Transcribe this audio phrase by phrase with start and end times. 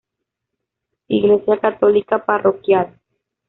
[1.09, 2.97] Iglesia católica parroquial.